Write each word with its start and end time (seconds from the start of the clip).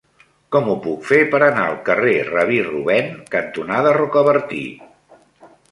Com 0.53 0.69
ho 0.71 0.77
puc 0.85 1.03
fer 1.09 1.19
per 1.35 1.41
anar 1.47 1.65
al 1.73 1.77
carrer 1.91 2.15
Rabí 2.31 2.59
Rubèn 2.71 3.15
cantonada 3.37 3.97
Rocabertí? 4.01 4.69